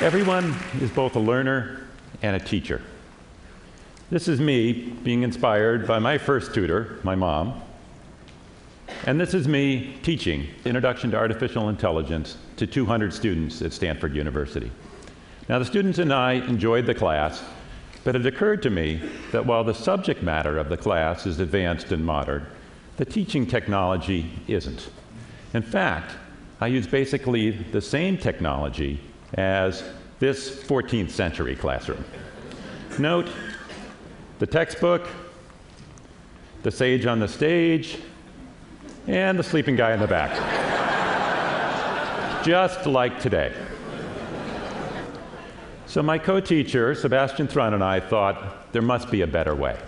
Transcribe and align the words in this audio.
Everyone 0.00 0.54
is 0.80 0.90
both 0.90 1.16
a 1.16 1.18
learner 1.18 1.80
and 2.22 2.36
a 2.36 2.38
teacher. 2.38 2.80
This 4.10 4.28
is 4.28 4.40
me 4.40 4.72
being 5.02 5.24
inspired 5.24 5.88
by 5.88 5.98
my 5.98 6.18
first 6.18 6.54
tutor, 6.54 7.00
my 7.02 7.16
mom. 7.16 7.60
And 9.06 9.20
this 9.20 9.34
is 9.34 9.48
me 9.48 9.98
teaching 10.02 10.46
Introduction 10.64 11.10
to 11.10 11.16
Artificial 11.16 11.68
Intelligence 11.68 12.36
to 12.58 12.66
200 12.66 13.12
students 13.12 13.60
at 13.60 13.72
Stanford 13.72 14.14
University. 14.14 14.70
Now, 15.48 15.58
the 15.58 15.64
students 15.64 15.98
and 15.98 16.12
I 16.12 16.34
enjoyed 16.34 16.86
the 16.86 16.94
class, 16.94 17.42
but 18.04 18.14
it 18.14 18.24
occurred 18.24 18.62
to 18.62 18.70
me 18.70 19.02
that 19.32 19.44
while 19.44 19.64
the 19.64 19.74
subject 19.74 20.22
matter 20.22 20.58
of 20.58 20.68
the 20.68 20.76
class 20.76 21.26
is 21.26 21.40
advanced 21.40 21.90
and 21.90 22.04
modern, 22.06 22.46
the 22.98 23.04
teaching 23.04 23.46
technology 23.46 24.30
isn't. 24.46 24.90
In 25.54 25.62
fact, 25.62 26.12
I 26.60 26.68
use 26.68 26.86
basically 26.86 27.50
the 27.50 27.80
same 27.80 28.16
technology 28.16 29.00
as 29.34 29.84
this 30.18 30.50
14th 30.64 31.10
century 31.10 31.54
classroom. 31.54 32.04
Note 32.98 33.28
the 34.38 34.46
textbook, 34.46 35.06
the 36.62 36.70
sage 36.70 37.06
on 37.06 37.18
the 37.18 37.28
stage, 37.28 37.98
and 39.06 39.38
the 39.38 39.42
sleeping 39.42 39.76
guy 39.76 39.92
in 39.92 40.00
the 40.00 40.06
back. 40.06 40.32
Just 42.44 42.86
like 42.86 43.20
today. 43.20 43.52
So, 45.86 46.02
my 46.02 46.18
co 46.18 46.38
teacher, 46.38 46.94
Sebastian 46.94 47.48
Thrun, 47.48 47.74
and 47.74 47.82
I 47.82 47.98
thought 47.98 48.72
there 48.72 48.82
must 48.82 49.10
be 49.10 49.22
a 49.22 49.26
better 49.26 49.54
way. 49.54 49.78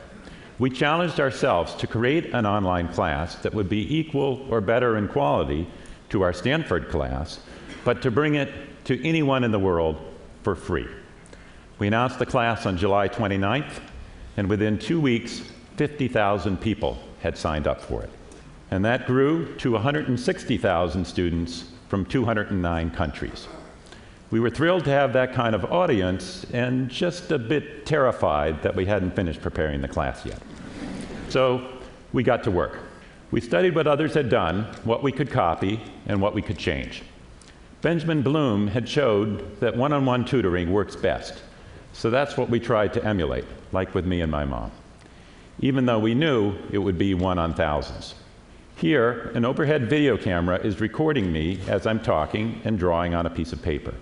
We 0.59 0.70
challenged 0.70 1.20
ourselves 1.20 1.75
to 1.77 1.86
create 1.86 2.33
an 2.34 2.47
online 2.47 2.89
class 2.89 3.36
that 3.36 3.55
would 3.55 3.69
be 3.69 3.97
equal 3.97 4.47
or 4.51 4.61
better 4.61 4.97
in 4.97 5.09
quality 5.09 5.67
to 6.09 6.23
our 6.23 6.33
Stanford 6.33 6.89
class, 6.89 7.41
but 7.84 8.03
to 8.03 8.11
bring 8.11 8.34
it 8.34 8.53
to 8.84 9.06
anyone 9.06 9.45
in 9.45 9.50
the 9.50 9.59
world 9.59 9.97
for 10.42 10.55
free. 10.55 10.89
We 11.78 11.86
announced 11.86 12.19
the 12.19 12.27
class 12.27 12.67
on 12.67 12.77
July 12.77 13.09
29th, 13.09 13.81
and 14.36 14.48
within 14.48 14.78
two 14.78 15.00
weeks, 15.00 15.42
50,000 15.77 16.61
people 16.61 16.98
had 17.20 17.36
signed 17.36 17.67
up 17.67 17.81
for 17.81 18.03
it. 18.03 18.11
And 18.70 18.84
that 18.84 19.06
grew 19.06 19.55
to 19.56 19.73
160,000 19.73 21.05
students 21.05 21.64
from 21.89 22.05
209 22.05 22.91
countries. 22.91 23.48
We 24.31 24.39
were 24.39 24.51
thrilled 24.51 24.84
to 24.84 24.91
have 24.91 25.12
that 25.14 25.33
kind 25.33 25.56
of 25.56 25.64
audience 25.73 26.45
and 26.53 26.89
just 26.89 27.33
a 27.33 27.39
bit 27.39 27.84
terrified 27.84 28.62
that 28.62 28.77
we 28.77 28.86
hadn't 28.86 29.17
finished 29.17 29.42
preparing 29.42 29.81
the 29.81 29.89
class 29.89 30.25
yet. 30.25 30.41
So 31.28 31.67
we 32.12 32.23
got 32.23 32.45
to 32.45 32.51
work. 32.51 32.78
We 33.33 33.41
studied 33.41 33.75
what 33.75 33.86
others 33.86 34.14
had 34.14 34.28
done, 34.28 34.64
what 34.84 35.03
we 35.03 35.11
could 35.11 35.31
copy, 35.31 35.81
and 36.06 36.20
what 36.20 36.34
we 36.34 36.42
could 36.42 36.58
change. 36.58 37.03
Benjamin 37.83 38.20
Bloom 38.20 38.67
had 38.67 38.86
showed 38.86 39.59
that 39.61 39.75
one 39.75 39.95
on 39.95 40.05
one 40.05 40.27
tutoring 40.27 40.70
works 40.70 40.97
best. 40.97 41.42
So 41.95 42.11
that's 42.11 42.36
what 42.36 42.50
we 42.50 42.61
tried 42.61 42.92
to 42.95 43.05
emulate, 43.05 43.47
like 43.73 43.95
with 43.95 44.05
me 44.05 44.20
and 44.20 44.31
my 44.31 44.45
mom, 44.45 44.70
even 45.61 45.86
though 45.86 45.98
we 45.98 46.14
knew 46.14 46.55
it 46.70 46.78
would 46.78 46.98
be 46.98 47.14
one 47.14 47.39
on 47.39 47.55
thousands. 47.55 48.14
Here, 48.77 49.31
an 49.34 49.47
overhead 49.47 49.89
video 49.89 50.19
camera 50.19 50.58
is 50.58 50.81
recording 50.81 51.33
me 51.33 51.58
as 51.69 51.86
I'm 51.86 52.01
talking 52.01 52.61
and 52.64 52.78
drawing 52.78 53.14
on 53.14 53.27
a 53.27 53.31
piece 53.31 53.53
of 53.53 53.62
paper. 53.62 53.95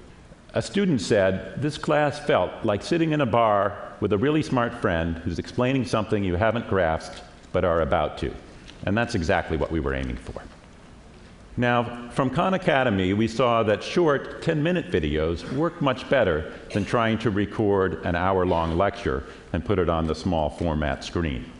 A 0.54 0.62
student 0.62 1.00
said, 1.00 1.60
This 1.62 1.78
class 1.78 2.18
felt 2.18 2.64
like 2.64 2.82
sitting 2.82 3.12
in 3.12 3.20
a 3.20 3.26
bar 3.26 3.94
with 4.00 4.12
a 4.12 4.18
really 4.18 4.42
smart 4.42 4.74
friend 4.74 5.18
who's 5.18 5.38
explaining 5.38 5.84
something 5.84 6.24
you 6.24 6.34
haven't 6.34 6.68
grasped 6.68 7.22
but 7.52 7.64
are 7.64 7.82
about 7.82 8.18
to. 8.18 8.32
And 8.86 8.96
that's 8.96 9.14
exactly 9.14 9.56
what 9.56 9.70
we 9.70 9.80
were 9.80 9.94
aiming 9.94 10.16
for. 10.16 10.42
Now, 11.58 12.08
from 12.10 12.30
Khan 12.30 12.54
Academy, 12.54 13.14
we 13.14 13.26
saw 13.26 13.64
that 13.64 13.82
short 13.82 14.42
10 14.42 14.62
minute 14.62 14.92
videos 14.92 15.52
work 15.54 15.82
much 15.82 16.08
better 16.08 16.52
than 16.72 16.84
trying 16.84 17.18
to 17.18 17.30
record 17.30 18.06
an 18.06 18.14
hour 18.14 18.46
long 18.46 18.78
lecture 18.78 19.24
and 19.52 19.64
put 19.64 19.80
it 19.80 19.88
on 19.88 20.06
the 20.06 20.14
small 20.14 20.50
format 20.50 21.02
screen. 21.02 21.50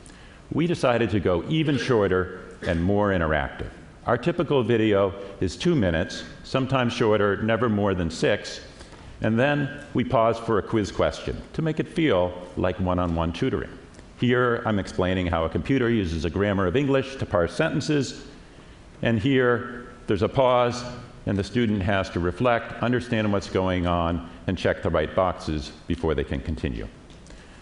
We 0.53 0.69
decided 0.69 1.11
to 1.11 1.19
go 1.19 1.45
even 1.49 1.77
shorter 1.77 2.43
and 2.65 2.81
more 2.81 3.09
interactive. 3.09 3.71
Our 4.07 4.17
typical 4.17 4.63
video 4.63 5.13
is 5.41 5.57
two 5.57 5.75
minutes, 5.75 6.23
sometimes 6.45 6.93
shorter, 6.93 7.43
never 7.43 7.69
more 7.69 7.93
than 7.93 8.09
six, 8.09 8.61
and 9.21 9.37
then 9.37 9.81
we 9.95 10.05
pause 10.05 10.39
for 10.39 10.59
a 10.59 10.63
quiz 10.63 10.93
question 10.93 11.43
to 11.55 11.61
make 11.61 11.81
it 11.81 11.89
feel 11.89 12.33
like 12.57 12.79
one 12.79 13.01
on 13.01 13.17
one 13.17 13.33
tutoring. 13.33 13.77
Here, 14.21 14.63
I'm 14.65 14.79
explaining 14.79 15.27
how 15.27 15.45
a 15.45 15.49
computer 15.49 15.91
uses 15.91 16.25
a 16.25 16.31
grammar 16.31 16.69
of 16.69 16.77
English 16.77 17.17
to 17.17 17.27
parse 17.27 17.53
sentences, 17.53 18.25
and 19.03 19.19
here, 19.19 19.88
there's 20.09 20.23
a 20.23 20.29
pause, 20.29 20.83
and 21.27 21.39
the 21.39 21.45
student 21.45 21.83
has 21.83 22.09
to 22.11 22.19
reflect, 22.19 22.83
understand 22.83 23.31
what's 23.31 23.51
going 23.51 23.87
on, 23.87 24.29
and 24.47 24.57
check 24.57 24.83
the 24.83 24.89
right 24.89 25.15
boxes 25.15 25.71
before 25.87 26.15
they 26.15 26.25
can 26.25 26.41
continue. 26.41 26.89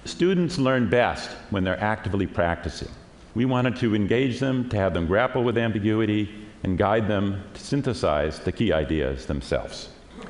Students 0.04 0.56
learn 0.56 0.88
best 0.88 1.30
when 1.50 1.64
they're 1.64 1.82
actively 1.82 2.26
practicing. 2.26 2.88
We 3.34 3.44
wanted 3.44 3.74
to 3.76 3.96
engage 3.96 4.38
them, 4.38 4.68
to 4.68 4.76
have 4.76 4.94
them 4.94 5.06
grapple 5.06 5.42
with 5.42 5.58
ambiguity, 5.58 6.32
and 6.62 6.78
guide 6.78 7.08
them 7.08 7.42
to 7.54 7.60
synthesize 7.60 8.38
the 8.38 8.52
key 8.52 8.72
ideas 8.72 9.26
themselves. 9.26 9.88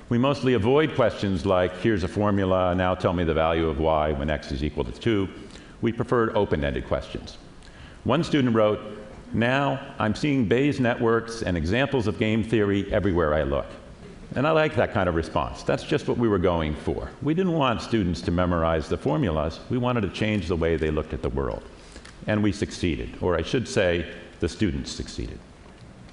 We 0.08 0.16
mostly 0.16 0.54
avoid 0.54 0.94
questions 0.94 1.44
like, 1.44 1.76
here's 1.80 2.02
a 2.02 2.08
formula, 2.08 2.74
now 2.74 2.94
tell 2.94 3.12
me 3.12 3.24
the 3.24 3.34
value 3.34 3.68
of 3.68 3.78
y 3.78 4.12
when 4.12 4.30
x 4.30 4.52
is 4.52 4.64
equal 4.64 4.84
to 4.84 4.92
2. 4.92 5.28
We 5.82 5.92
preferred 5.92 6.34
open 6.34 6.64
ended 6.64 6.86
questions. 6.88 7.36
One 8.04 8.24
student 8.24 8.54
wrote, 8.54 8.80
Now 9.36 9.94
I'm 9.98 10.14
seeing 10.14 10.46
Bayes 10.46 10.80
networks 10.80 11.42
and 11.42 11.58
examples 11.58 12.06
of 12.06 12.18
game 12.18 12.42
theory 12.42 12.90
everywhere 12.90 13.34
I 13.34 13.42
look. 13.42 13.66
And 14.34 14.46
I 14.46 14.50
like 14.50 14.74
that 14.76 14.94
kind 14.94 15.10
of 15.10 15.14
response. 15.14 15.62
That's 15.62 15.82
just 15.82 16.08
what 16.08 16.16
we 16.16 16.26
were 16.26 16.38
going 16.38 16.74
for. 16.74 17.10
We 17.20 17.34
didn't 17.34 17.52
want 17.52 17.82
students 17.82 18.22
to 18.22 18.30
memorize 18.30 18.88
the 18.88 18.96
formulas, 18.96 19.60
we 19.68 19.76
wanted 19.76 20.00
to 20.00 20.08
change 20.08 20.48
the 20.48 20.56
way 20.56 20.76
they 20.76 20.90
looked 20.90 21.12
at 21.12 21.20
the 21.20 21.28
world. 21.28 21.62
And 22.26 22.42
we 22.42 22.50
succeeded, 22.50 23.10
or 23.20 23.36
I 23.36 23.42
should 23.42 23.68
say, 23.68 24.10
the 24.40 24.48
students 24.48 24.90
succeeded. 24.90 25.38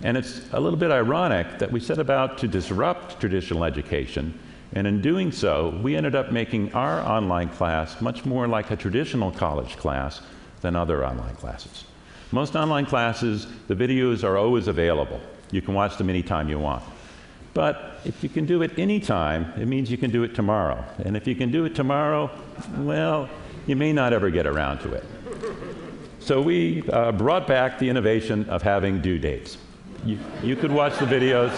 And 0.02 0.18
it's 0.18 0.42
a 0.52 0.60
little 0.60 0.78
bit 0.78 0.92
ironic 0.92 1.60
that 1.60 1.72
we 1.72 1.80
set 1.80 2.00
about 2.00 2.38
to 2.40 2.48
disrupt 2.50 3.22
traditional 3.22 3.64
education, 3.64 4.38
and 4.74 4.86
in 4.86 5.02
doing 5.02 5.32
so, 5.32 5.80
we 5.82 5.96
ended 5.96 6.14
up 6.14 6.34
making 6.34 6.74
our 6.74 7.00
online 7.00 7.48
class 7.48 8.02
much 8.02 8.26
more 8.26 8.50
like 8.50 8.70
a 8.72 8.76
traditional 8.76 9.32
college 9.32 9.78
class 9.78 10.20
than 10.60 10.76
other 10.76 11.06
online 11.06 11.36
classes. 11.36 11.86
Most 12.34 12.56
online 12.56 12.88
classes, 12.88 13.46
the 13.68 13.76
videos 13.76 14.24
are 14.24 14.38
always 14.38 14.68
available. 14.68 15.22
You 15.52 15.62
can 15.62 15.76
watch 15.76 15.98
them 15.98 16.10
anytime 16.10 16.50
you 16.50 16.58
want. 16.58 16.84
But 17.54 18.00
if 18.06 18.24
you 18.24 18.30
can 18.30 18.48
do 18.48 18.64
it 18.64 18.80
anytime, 18.80 19.54
it 19.56 19.68
means 19.68 19.92
you 19.92 20.00
can 20.00 20.10
do 20.10 20.24
it 20.24 20.34
tomorrow. 20.34 20.84
And 21.06 21.16
if 21.16 21.28
you 21.28 21.36
can 21.36 21.52
do 21.52 21.66
it 21.66 21.76
tomorrow, 21.76 22.32
well, 22.80 23.30
you 23.68 23.76
may 23.76 23.94
not 23.94 24.14
ever 24.14 24.32
get 24.32 24.48
around 24.48 24.80
to 24.80 24.94
it. 24.94 25.06
So 26.18 26.42
we 26.42 26.82
uh, 26.90 27.12
brought 27.12 27.46
back 27.46 27.78
the 27.78 27.88
innovation 27.88 28.50
of 28.50 28.64
having 28.64 29.00
due 29.00 29.20
dates. 29.20 29.60
You, 30.04 30.18
you 30.42 30.56
could 30.56 30.72
watch 30.72 30.98
the 30.98 31.06
videos 31.06 31.52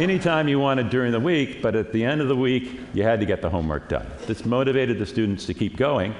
anytime 0.00 0.48
you 0.48 0.58
wanted 0.58 0.90
during 0.90 1.12
the 1.12 1.20
week, 1.20 1.62
but 1.62 1.76
at 1.76 1.92
the 1.92 2.04
end 2.04 2.20
of 2.20 2.26
the 2.26 2.36
week, 2.36 2.80
you 2.92 3.04
had 3.04 3.20
to 3.20 3.26
get 3.26 3.40
the 3.40 3.50
homework 3.50 3.88
done. 3.88 4.06
This 4.26 4.44
motivated 4.44 4.98
the 4.98 5.06
students 5.06 5.46
to 5.46 5.54
keep 5.54 5.76
going, 5.76 6.12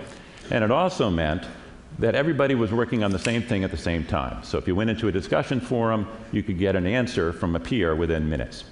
and 0.52 0.62
it 0.62 0.70
also 0.70 1.10
meant 1.10 1.42
that 1.98 2.14
everybody 2.14 2.54
was 2.54 2.72
working 2.72 3.02
on 3.02 3.10
the 3.10 3.18
same 3.18 3.42
thing 3.42 3.64
at 3.64 3.70
the 3.70 3.76
same 3.76 4.04
time. 4.04 4.42
So 4.44 4.58
if 4.58 4.68
you 4.68 4.74
went 4.74 4.90
into 4.90 5.08
a 5.08 5.12
discussion 5.12 5.60
forum, 5.60 6.06
you 6.32 6.42
could 6.42 6.58
get 6.58 6.76
an 6.76 6.86
answer 6.86 7.32
from 7.32 7.56
a 7.56 7.60
peer 7.60 7.94
within 7.94 8.28
minutes. 8.28 8.64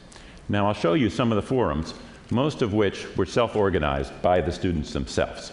Now 0.48 0.68
I'll 0.68 0.74
show 0.74 0.94
you 0.94 1.10
some 1.10 1.32
of 1.32 1.36
the 1.36 1.42
forums, 1.42 1.94
most 2.30 2.62
of 2.62 2.72
which 2.72 3.06
were 3.16 3.26
self-organized 3.26 4.12
by 4.22 4.40
the 4.40 4.52
students 4.52 4.92
themselves. 4.92 5.52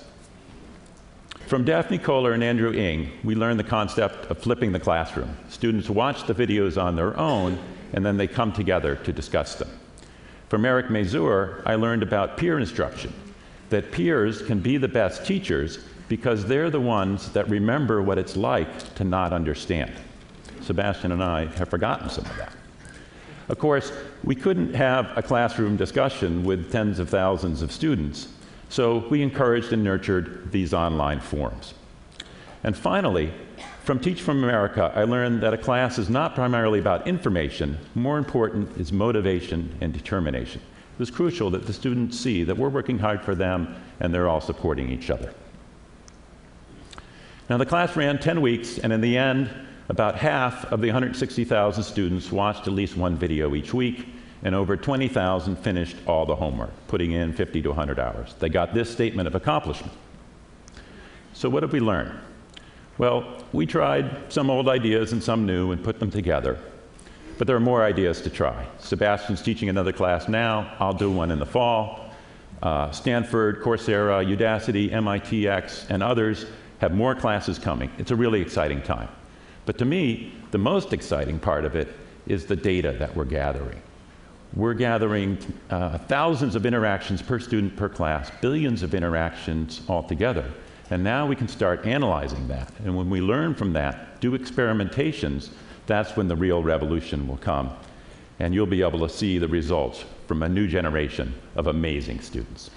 From 1.47 1.65
Daphne 1.65 1.97
Koller 1.97 2.33
and 2.33 2.43
Andrew 2.43 2.71
Ng, 2.71 3.11
we 3.23 3.35
learned 3.35 3.59
the 3.59 3.63
concept 3.63 4.25
of 4.31 4.37
flipping 4.37 4.71
the 4.71 4.79
classroom. 4.79 5.35
Students 5.49 5.89
watch 5.89 6.25
the 6.25 6.33
videos 6.33 6.81
on 6.81 6.95
their 6.95 7.17
own, 7.17 7.59
and 7.93 8.05
then 8.05 8.17
they 8.17 8.27
come 8.27 8.53
together 8.53 8.95
to 8.97 9.11
discuss 9.11 9.55
them. 9.55 9.69
From 10.49 10.65
Eric 10.65 10.89
Mazur, 10.89 11.61
I 11.65 11.75
learned 11.75 12.03
about 12.03 12.37
peer 12.37 12.59
instruction, 12.59 13.13
that 13.69 13.91
peers 13.91 14.41
can 14.41 14.59
be 14.59 14.77
the 14.77 14.87
best 14.87 15.25
teachers 15.25 15.79
because 16.13 16.45
they're 16.45 16.69
the 16.69 16.79
ones 16.79 17.31
that 17.31 17.49
remember 17.49 17.99
what 17.99 18.19
it's 18.19 18.37
like 18.37 18.93
to 18.93 19.03
not 19.03 19.33
understand. 19.33 19.91
Sebastian 20.61 21.11
and 21.11 21.23
I 21.23 21.47
have 21.55 21.69
forgotten 21.69 22.07
some 22.07 22.23
of 22.27 22.37
that. 22.37 22.53
Of 23.49 23.57
course, 23.57 23.91
we 24.23 24.35
couldn't 24.35 24.75
have 24.75 25.11
a 25.17 25.23
classroom 25.23 25.75
discussion 25.75 26.43
with 26.43 26.71
tens 26.71 26.99
of 26.99 27.09
thousands 27.09 27.63
of 27.63 27.71
students, 27.71 28.27
so 28.69 29.07
we 29.09 29.23
encouraged 29.23 29.73
and 29.73 29.83
nurtured 29.83 30.51
these 30.51 30.71
online 30.71 31.19
forums. 31.19 31.73
And 32.63 32.77
finally, 32.77 33.33
from 33.83 33.99
Teach 33.99 34.21
for 34.21 34.33
America, 34.33 34.93
I 34.95 35.05
learned 35.05 35.41
that 35.41 35.55
a 35.55 35.57
class 35.57 35.97
is 35.97 36.11
not 36.11 36.35
primarily 36.35 36.77
about 36.77 37.07
information. 37.07 37.79
More 37.95 38.19
important 38.19 38.77
is 38.77 38.91
motivation 38.91 39.75
and 39.81 39.91
determination. 39.91 40.61
It 40.61 40.99
was 40.99 41.09
crucial 41.09 41.49
that 41.49 41.65
the 41.65 41.73
students 41.73 42.19
see 42.19 42.43
that 42.43 42.55
we're 42.55 42.69
working 42.69 42.99
hard 42.99 43.23
for 43.23 43.33
them 43.33 43.75
and 43.99 44.13
they're 44.13 44.29
all 44.29 44.41
supporting 44.41 44.91
each 44.91 45.09
other. 45.09 45.33
Now, 47.49 47.57
the 47.57 47.65
class 47.65 47.95
ran 47.97 48.19
10 48.19 48.41
weeks, 48.41 48.77
and 48.77 48.93
in 48.93 49.01
the 49.01 49.17
end, 49.17 49.49
about 49.89 50.15
half 50.15 50.65
of 50.71 50.79
the 50.79 50.87
160,000 50.87 51.83
students 51.83 52.31
watched 52.31 52.67
at 52.67 52.73
least 52.73 52.95
one 52.95 53.17
video 53.17 53.53
each 53.53 53.73
week, 53.73 54.07
and 54.43 54.55
over 54.55 54.77
20,000 54.77 55.57
finished 55.57 55.97
all 56.07 56.25
the 56.25 56.35
homework, 56.35 56.71
putting 56.87 57.11
in 57.11 57.33
50 57.33 57.61
to 57.61 57.69
100 57.69 57.99
hours. 57.99 58.33
They 58.39 58.47
got 58.47 58.73
this 58.73 58.89
statement 58.89 59.27
of 59.27 59.35
accomplishment. 59.35 59.93
So, 61.33 61.49
what 61.49 61.61
did 61.61 61.73
we 61.73 61.81
learn? 61.81 62.17
Well, 62.97 63.43
we 63.51 63.65
tried 63.65 64.31
some 64.31 64.49
old 64.49 64.69
ideas 64.69 65.11
and 65.11 65.21
some 65.21 65.45
new 65.45 65.71
and 65.71 65.83
put 65.83 65.99
them 65.99 66.11
together. 66.11 66.59
But 67.37 67.47
there 67.47 67.55
are 67.55 67.61
more 67.61 67.83
ideas 67.83 68.21
to 68.21 68.29
try. 68.29 68.67
Sebastian's 68.77 69.41
teaching 69.41 69.67
another 69.67 69.91
class 69.91 70.29
now. 70.29 70.75
I'll 70.79 70.93
do 70.93 71.11
one 71.11 71.31
in 71.31 71.39
the 71.39 71.45
fall. 71.45 72.11
Uh, 72.61 72.91
Stanford, 72.91 73.61
Coursera, 73.61 74.23
Udacity, 74.23 74.91
MITx, 74.91 75.89
and 75.89 76.01
others 76.03 76.45
have 76.83 76.93
more 76.93 77.15
classes 77.15 77.57
coming. 77.57 77.89
It's 77.97 78.11
a 78.11 78.15
really 78.15 78.41
exciting 78.41 78.81
time. 78.81 79.07
But 79.65 79.77
to 79.77 79.85
me, 79.85 80.33
the 80.51 80.57
most 80.57 80.91
exciting 80.91 81.39
part 81.39 81.63
of 81.63 81.77
it 81.77 81.87
is 82.27 82.45
the 82.45 82.57
data 82.57 82.91
that 82.99 83.15
we're 83.15 83.23
gathering. 83.23 83.81
We're 84.53 84.73
gathering 84.73 85.37
uh, 85.69 85.97
thousands 85.97 86.55
of 86.55 86.65
interactions 86.65 87.21
per 87.21 87.39
student 87.39 87.77
per 87.77 87.87
class, 87.87 88.29
billions 88.41 88.83
of 88.83 88.93
interactions 88.93 89.81
altogether. 89.87 90.43
And 90.89 91.01
now 91.01 91.25
we 91.25 91.37
can 91.37 91.47
start 91.47 91.85
analyzing 91.85 92.49
that. 92.49 92.69
And 92.83 92.93
when 92.97 93.09
we 93.09 93.21
learn 93.21 93.55
from 93.55 93.71
that, 93.73 94.19
do 94.19 94.37
experimentations, 94.37 95.51
that's 95.87 96.17
when 96.17 96.27
the 96.27 96.35
real 96.35 96.61
revolution 96.61 97.25
will 97.29 97.37
come. 97.37 97.71
And 98.39 98.53
you'll 98.53 98.65
be 98.65 98.81
able 98.81 98.99
to 98.99 99.09
see 99.09 99.37
the 99.37 99.47
results 99.47 100.03
from 100.27 100.43
a 100.43 100.49
new 100.49 100.67
generation 100.67 101.33
of 101.55 101.67
amazing 101.67 102.19
students. 102.19 102.71